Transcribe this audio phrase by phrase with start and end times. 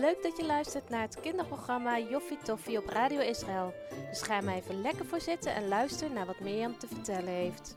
[0.00, 3.74] Leuk dat je luistert naar het kinderprogramma Joffie Toffie op Radio Israël.
[4.08, 7.76] Dus ga maar even lekker voor zitten en luister naar wat Mirjam te vertellen heeft.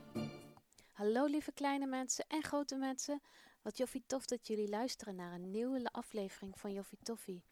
[0.92, 3.20] Hallo lieve kleine mensen en grote mensen.
[3.62, 7.44] Wat Joffie tof dat jullie luisteren naar een nieuwe aflevering van Joffie Toffie.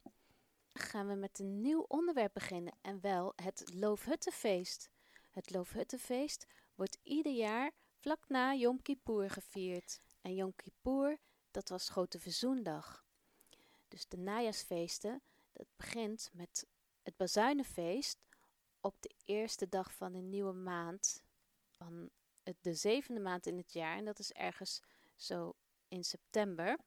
[0.72, 4.88] Gaan we met een nieuw onderwerp beginnen en wel het Loofhuttenfeest.
[5.30, 7.70] Het Loofhuttenfeest wordt ieder jaar
[8.00, 10.00] vlak na Yom Kippur gevierd.
[10.20, 11.18] En Yom Kippur,
[11.50, 13.03] dat was Grote Verzoendag.
[13.94, 15.22] Dus de najaarsfeesten,
[15.52, 16.66] dat begint met
[17.02, 18.18] het Bazuinenfeest
[18.80, 21.22] op de eerste dag van de nieuwe maand,
[21.76, 22.10] van
[22.60, 23.96] de zevende maand in het jaar.
[23.96, 24.82] En dat is ergens
[25.16, 25.54] zo
[25.88, 26.78] in september.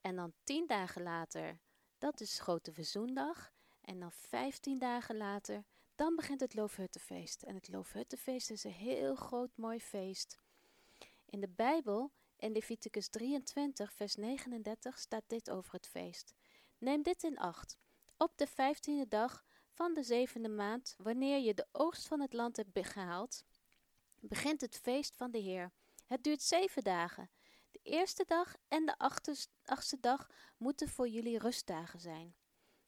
[0.00, 1.58] En dan tien dagen later,
[1.98, 3.52] dat is Grote Verzoendag.
[3.80, 7.42] En dan vijftien dagen later, dan begint het Loofhuttenfeest.
[7.42, 10.38] En het Loofhuttenfeest is een heel groot mooi feest.
[11.24, 16.36] In de Bijbel, in Leviticus 23, vers 39, staat dit over het feest.
[16.78, 17.78] Neem dit in acht.
[18.16, 22.56] Op de vijftiende dag van de zevende maand, wanneer je de oogst van het land
[22.56, 23.44] hebt gehaald,
[24.20, 25.72] begint het feest van de Heer.
[26.06, 27.30] Het duurt zeven dagen.
[27.70, 28.98] De eerste dag en de
[29.64, 32.34] achtste dag moeten voor jullie rustdagen zijn.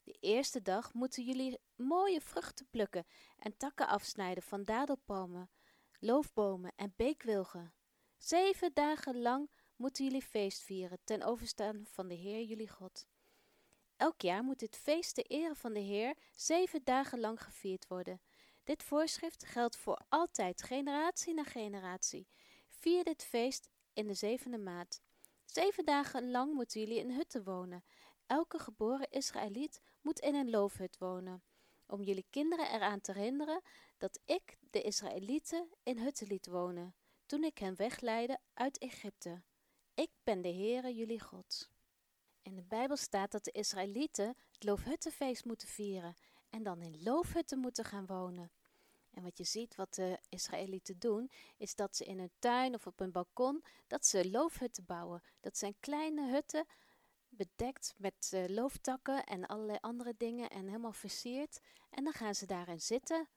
[0.03, 3.05] De eerste dag moeten jullie mooie vruchten plukken
[3.37, 5.49] en takken afsnijden van dadelpalmen,
[5.99, 7.73] loofbomen en beekwilgen.
[8.17, 13.07] Zeven dagen lang moeten jullie feest vieren ten overstaan van de Heer jullie God.
[14.01, 18.21] Elk jaar moet dit feest ter ere van de Heer zeven dagen lang gevierd worden.
[18.63, 22.27] Dit voorschrift geldt voor altijd, generatie na generatie.
[22.67, 25.01] Vier dit feest in de zevende maand.
[25.45, 27.83] Zeven dagen lang moeten jullie in hutten wonen.
[28.25, 31.43] Elke geboren Israëliet moet in een loofhut wonen.
[31.87, 33.61] Om jullie kinderen eraan te herinneren
[33.97, 39.41] dat ik de Israëlieten in hutten liet wonen, toen ik hen wegleidde uit Egypte.
[39.93, 41.70] Ik ben de Heere jullie God.
[42.51, 46.15] In de Bijbel staat dat de Israëlieten het loofhuttenfeest moeten vieren
[46.49, 48.51] en dan in loofhutten moeten gaan wonen.
[49.11, 52.87] En wat je ziet wat de Israëlieten doen, is dat ze in hun tuin of
[52.87, 55.23] op een balkon, dat ze loofhutten bouwen.
[55.39, 56.65] Dat zijn kleine hutten,
[57.29, 61.59] bedekt met uh, looftakken en allerlei andere dingen en helemaal versierd.
[61.89, 63.27] En dan gaan ze daarin zitten.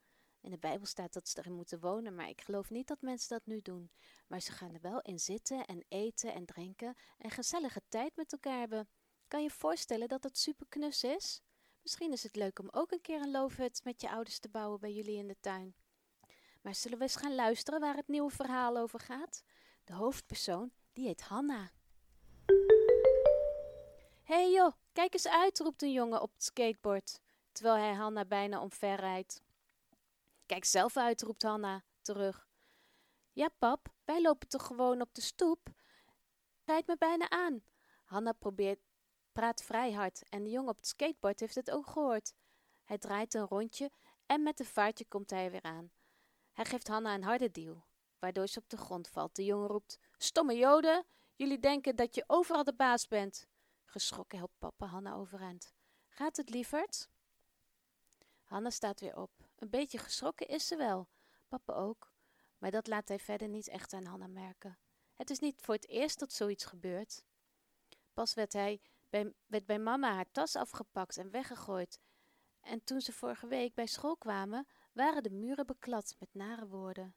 [0.41, 3.29] In de Bijbel staat dat ze erin moeten wonen, maar ik geloof niet dat mensen
[3.29, 3.91] dat nu doen.
[4.27, 8.33] Maar ze gaan er wel in zitten en eten en drinken en gezellige tijd met
[8.33, 8.89] elkaar hebben.
[9.35, 11.43] Kan je voorstellen dat dat super knus is?
[11.83, 14.81] Misschien is het leuk om ook een keer een loofhut met je ouders te bouwen
[14.81, 15.75] bij jullie in de tuin.
[16.63, 19.43] Maar zullen we eens gaan luisteren waar het nieuwe verhaal over gaat?
[19.85, 21.71] De hoofdpersoon, die heet Hanna.
[24.23, 27.21] Hey joh, kijk eens uit, roept een jongen op het skateboard,
[27.53, 29.43] terwijl hij Hanna bijna omver rijdt.
[30.47, 32.49] Kijk zelf uit, roept Hanna terug.
[33.33, 35.69] Ja, pap, wij lopen toch gewoon op de stoep?
[36.65, 37.63] Rijd me bijna aan.
[38.05, 38.81] Hanna probeert
[39.35, 42.33] praat vrij hard en de jongen op het skateboard heeft het ook gehoord.
[42.85, 43.91] Hij draait een rondje
[44.27, 45.91] en met een vaartje komt hij weer aan.
[46.53, 47.85] Hij geeft Hanna een harde duw,
[48.19, 49.37] waardoor ze op de grond valt.
[49.37, 53.47] De jongen roept: Stomme joden, jullie denken dat je overal de baas bent.
[53.85, 55.73] Geschrokken helpt papa Hanna overeind.
[56.09, 57.09] Gaat het lieverd?
[58.43, 59.31] Hanna staat weer op.
[59.57, 61.09] Een beetje geschrokken is ze wel,
[61.49, 62.13] papa ook,
[62.59, 64.79] maar dat laat hij verder niet echt aan Hanna merken.
[65.15, 67.25] Het is niet voor het eerst dat zoiets gebeurt.
[68.13, 68.81] Pas werd hij
[69.15, 72.01] bij, werd bij mama haar tas afgepakt en weggegooid.
[72.61, 77.15] En toen ze vorige week bij school kwamen, waren de muren beklad met nare woorden.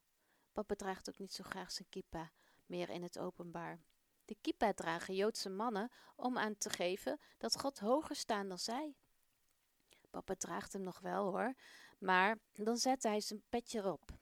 [0.52, 2.32] Papa draagt ook niet zo graag zijn kippa
[2.66, 3.80] meer in het openbaar.
[4.26, 8.96] De kippa dragen Joodse mannen om aan te geven dat God hoger staat dan zij.
[10.10, 11.54] Papa draagt hem nog wel hoor,
[12.00, 14.18] maar dan zet hij zijn petje erop.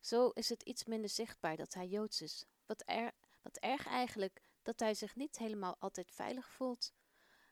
[0.00, 2.44] Zo is het iets minder zichtbaar dat hij Joods is.
[2.66, 3.12] Wat, er,
[3.42, 6.92] wat erg eigenlijk dat hij zich niet helemaal altijd veilig voelt.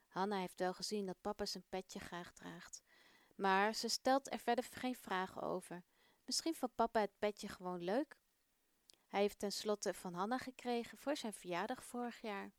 [0.07, 2.81] Hanna heeft wel gezien dat papa zijn petje graag draagt,
[3.35, 5.83] maar ze stelt er verder geen vragen over.
[6.25, 8.17] Misschien vond papa het petje gewoon leuk.
[9.07, 12.53] Hij heeft tenslotte van Hanna gekregen voor zijn verjaardag vorig jaar.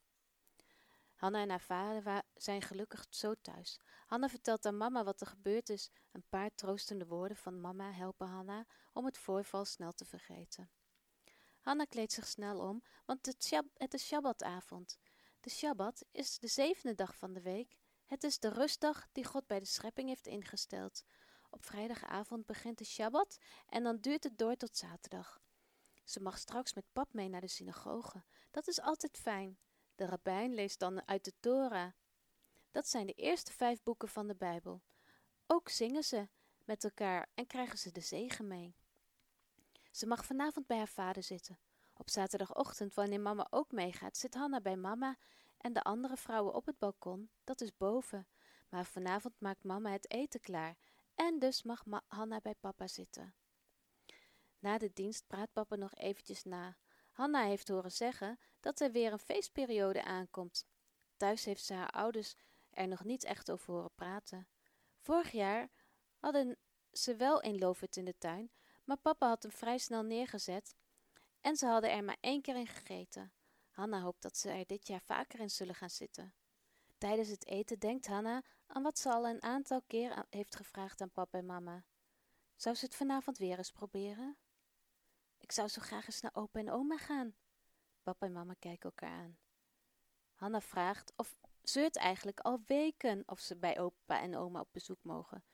[1.14, 3.80] Hanna en haar vader zijn gelukkig zo thuis.
[4.06, 5.90] Hanna vertelt aan mama wat er gebeurd is.
[6.12, 10.70] Een paar troostende woorden van mama helpen Hanna om het voorval snel te vergeten.
[11.60, 14.98] Hanna kleedt zich snel om, want het, het is Shabbatavond.
[15.40, 17.76] De Shabbat is de zevende dag van de week.
[18.06, 21.04] Het is de rustdag die God bij de schepping heeft ingesteld.
[21.50, 25.40] Op vrijdagavond begint de Shabbat en dan duurt het door tot zaterdag.
[26.04, 28.24] Ze mag straks met pap mee naar de synagoge.
[28.50, 29.58] Dat is altijd fijn.
[29.94, 31.92] De rabbijn leest dan uit de Torah.
[32.70, 34.82] Dat zijn de eerste vijf boeken van de Bijbel.
[35.46, 36.28] Ook zingen ze
[36.64, 38.76] met elkaar en krijgen ze de zegen mee.
[39.90, 41.58] Ze mag vanavond bij haar vader zitten.
[41.92, 45.18] Op zaterdagochtend, wanneer mama ook meegaat, zit Hanna bij mama
[45.56, 48.28] en de andere vrouwen op het balkon, dat is boven.
[48.68, 50.76] Maar vanavond maakt mama het eten klaar
[51.14, 53.34] en dus mag Hanna bij papa zitten.
[54.58, 56.76] Na de dienst praat papa nog eventjes na.
[57.10, 60.66] Hanna heeft horen zeggen dat er weer een feestperiode aankomt.
[61.16, 62.34] Thuis heeft ze haar ouders
[62.70, 64.48] er nog niet echt over horen praten.
[64.98, 65.70] Vorig jaar
[66.16, 66.58] hadden
[66.92, 68.50] ze wel een loofhut in de tuin,
[68.90, 70.74] maar papa had hem vrij snel neergezet
[71.40, 73.32] en ze hadden er maar één keer in gegeten.
[73.70, 76.34] Hanna hoopt dat ze er dit jaar vaker in zullen gaan zitten.
[76.98, 81.10] Tijdens het eten denkt Hanna aan wat ze al een aantal keer heeft gevraagd aan
[81.10, 81.84] papa en mama.
[82.56, 84.38] Zou ze het vanavond weer eens proberen?
[85.38, 87.34] Ik zou zo graag eens naar opa en oma gaan.
[88.02, 89.38] Papa en mama kijken elkaar aan.
[90.34, 95.02] Hanna vraagt of zeurt eigenlijk al weken of ze bij opa en oma op bezoek
[95.02, 95.44] mogen.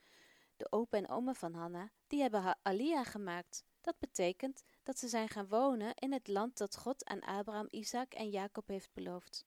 [0.56, 3.64] De opa en oma van Hanna, die hebben Alia gemaakt.
[3.80, 8.14] Dat betekent dat ze zijn gaan wonen in het land dat God aan Abraham, Isaac
[8.14, 9.44] en Jacob heeft beloofd.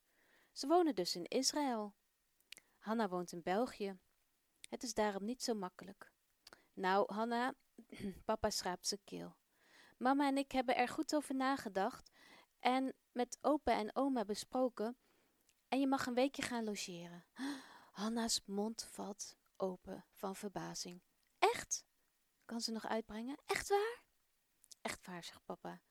[0.52, 1.94] Ze wonen dus in Israël.
[2.78, 4.00] Hanna woont in België.
[4.70, 6.12] Het is daarom niet zo makkelijk.
[6.74, 7.54] Nou, Hanna,
[8.26, 9.36] papa schraapt zijn keel.
[9.98, 12.12] Mama en ik hebben er goed over nagedacht
[12.60, 14.98] en met opa en oma besproken.
[15.68, 17.26] En je mag een weekje gaan logeren.
[17.92, 21.04] Hanna's mond valt open van verbazing.
[21.40, 21.86] Echt?
[22.46, 23.42] Kan ze nog uitbrengen?
[23.46, 24.04] Echt waar?
[24.82, 25.82] Echt waar, zegt papa.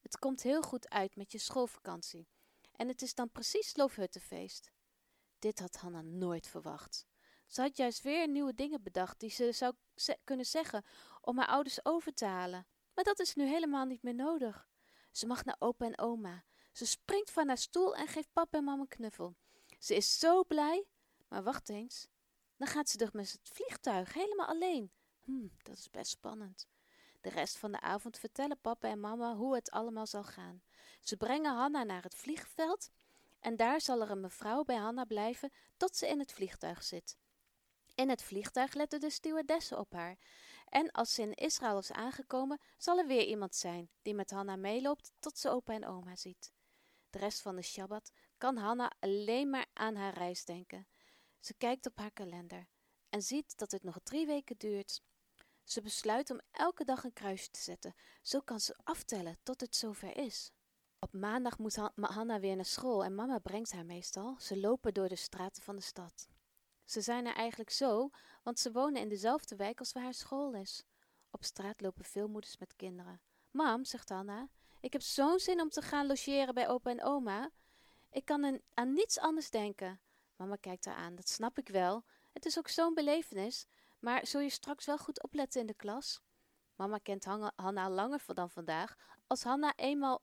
[0.00, 2.28] Het komt heel goed uit met je schoolvakantie.
[2.72, 4.72] En het is dan precies Loofhuttenfeest.
[5.38, 7.06] Dit had Hanna nooit verwacht.
[7.46, 9.74] Ze had juist weer nieuwe dingen bedacht die ze zou
[10.24, 10.84] kunnen zeggen
[11.20, 12.66] om haar ouders over te halen.
[12.94, 14.68] Maar dat is nu helemaal niet meer nodig.
[15.12, 16.44] Ze mag naar opa en oma.
[16.72, 19.36] Ze springt van haar stoel en geeft papa en mama een knuffel.
[19.78, 20.86] Ze is zo blij.
[21.28, 22.08] Maar wacht eens.
[22.64, 24.90] Dan gaat ze toch met het vliegtuig helemaal alleen.
[25.24, 26.68] Hm, dat is best spannend.
[27.20, 30.62] De rest van de avond vertellen papa en mama hoe het allemaal zal gaan.
[31.00, 32.90] Ze brengen Hanna naar het vliegveld
[33.40, 37.16] en daar zal er een mevrouw bij Hanna blijven tot ze in het vliegtuig zit.
[37.94, 40.18] In het vliegtuig letten de stewardessen op haar.
[40.68, 44.56] En als ze in Israël is aangekomen, zal er weer iemand zijn die met Hanna
[44.56, 46.52] meeloopt tot ze opa en oma ziet.
[47.10, 50.86] De rest van de Shabbat kan Hanna alleen maar aan haar reis denken.
[51.44, 52.68] Ze kijkt op haar kalender
[53.08, 55.02] en ziet dat het nog drie weken duurt.
[55.64, 57.94] Ze besluit om elke dag een kruisje te zetten.
[58.22, 60.52] Zo kan ze aftellen tot het zover is.
[60.98, 64.36] Op maandag moet Hanna weer naar school en mama brengt haar meestal.
[64.40, 66.28] Ze lopen door de straten van de stad.
[66.84, 68.10] Ze zijn er eigenlijk zo,
[68.42, 70.84] want ze wonen in dezelfde wijk als waar haar school is.
[71.30, 73.20] Op straat lopen veel moeders met kinderen.
[73.50, 74.48] Mam, zegt Hanna,
[74.80, 77.50] ik heb zo'n zin om te gaan logeren bij opa en oma.
[78.10, 80.00] Ik kan aan niets anders denken.
[80.36, 82.04] Mama kijkt haar aan, dat snap ik wel.
[82.32, 83.66] Het is ook zo'n belevenis,
[83.98, 86.20] maar zul je straks wel goed opletten in de klas?
[86.76, 87.24] Mama kent
[87.56, 88.96] Hanna langer dan vandaag.
[89.26, 90.22] Als Hanna eenmaal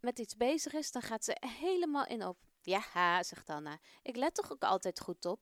[0.00, 2.38] met iets bezig is, dan gaat ze helemaal in op.
[2.62, 3.78] Ja, zegt Hanna.
[4.02, 5.40] Ik let toch ook altijd goed op.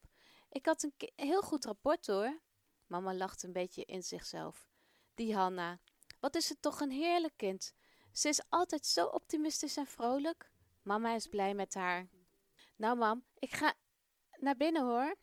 [0.48, 2.40] Ik had een heel goed rapport hoor.
[2.86, 4.68] Mama lacht een beetje in zichzelf.
[5.14, 5.78] Die Hanna.
[6.20, 7.74] Wat is het toch een heerlijk kind.
[8.12, 10.50] Ze is altijd zo optimistisch en vrolijk.
[10.82, 12.08] Mama is blij met haar.
[12.82, 13.74] Nou, mam, ik ga
[14.38, 15.14] naar binnen hoor.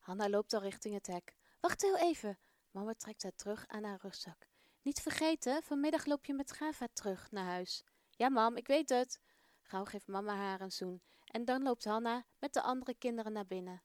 [0.00, 1.36] Hanna loopt al richting het hek.
[1.60, 2.38] Wacht heel even.
[2.70, 4.46] Mama trekt haar terug aan haar rugzak.
[4.82, 7.84] Niet vergeten, vanmiddag loop je met Gava terug naar huis.
[8.10, 9.20] Ja, mam, ik weet het.
[9.62, 11.02] Gauw geeft mama haar een zoen.
[11.24, 13.82] En dan loopt Hanna met de andere kinderen naar binnen.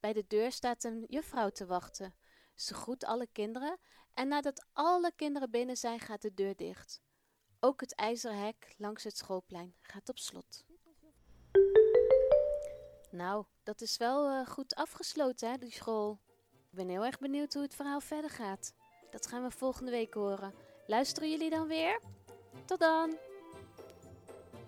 [0.00, 2.14] Bij de deur staat een juffrouw te wachten.
[2.54, 3.78] Ze groet alle kinderen
[4.12, 7.02] en nadat alle kinderen binnen zijn, gaat de deur dicht.
[7.60, 10.64] Ook het ijzeren hek langs het schoolplein gaat op slot.
[13.14, 16.20] Nou, dat is wel uh, goed afgesloten, hè, die school.
[16.70, 18.74] Ik ben heel erg benieuwd hoe het verhaal verder gaat.
[19.10, 20.54] Dat gaan we volgende week horen.
[20.86, 22.00] Luisteren jullie dan weer?
[22.64, 23.16] Tot dan!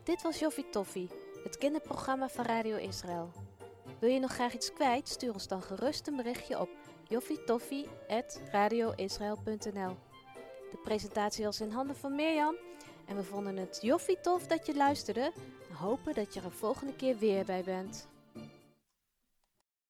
[0.03, 1.11] Dit was Joffie Toffie,
[1.45, 3.33] het kinderprogramma van Radio Israël.
[3.99, 5.09] Wil je nog graag iets kwijt?
[5.09, 6.69] Stuur ons dan gerust een berichtje op
[7.05, 9.97] joffietoffie.radioisrael.nl
[10.71, 12.57] De presentatie was in handen van Mirjam
[13.07, 15.33] en we vonden het joffie tof dat je luisterde
[15.69, 18.09] en hopen dat je er volgende keer weer bij bent.